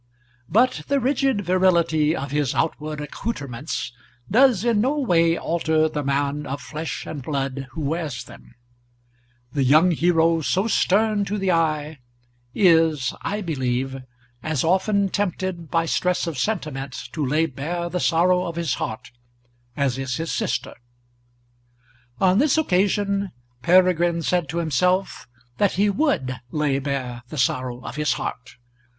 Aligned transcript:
But 0.49 0.81
the 0.87 0.99
rigid 0.99 1.41
virility 1.45 2.15
of 2.15 2.31
his 2.31 2.55
outward 2.55 2.99
accoutrements 3.01 3.91
does 4.31 4.65
in 4.65 4.81
no 4.81 4.97
way 4.97 5.37
alter 5.37 5.87
the 5.87 6.03
man 6.03 6.47
of 6.47 6.59
flesh 6.59 7.05
and 7.05 7.21
blood 7.21 7.67
who 7.73 7.81
wears 7.81 8.23
them; 8.23 8.55
the 9.53 9.63
young 9.63 9.91
hero, 9.91 10.41
so 10.41 10.65
stern 10.65 11.23
to 11.25 11.37
the 11.37 11.51
eye, 11.51 11.99
is, 12.55 13.13
I 13.21 13.41
believe, 13.41 14.01
as 14.41 14.63
often 14.63 15.09
tempted 15.09 15.69
by 15.69 15.85
stress 15.85 16.25
of 16.25 16.35
sentiment 16.39 16.93
to 17.13 17.23
lay 17.23 17.45
bare 17.45 17.87
the 17.87 17.99
sorrow 17.99 18.45
of 18.47 18.55
his 18.55 18.73
heart 18.81 19.11
as 19.77 19.99
is 19.99 20.15
his 20.17 20.31
sister. 20.31 20.73
On 22.19 22.39
this 22.39 22.57
occasion 22.57 23.33
Peregrine 23.61 24.23
said 24.23 24.49
to 24.49 24.57
himself 24.57 25.27
that 25.57 25.73
he 25.73 25.91
would 25.91 26.41
lay 26.49 26.79
bare 26.79 27.21
the 27.29 27.37
sorrow 27.37 27.81
of 27.83 27.97
his 27.97 28.13
heart. 28.13 28.55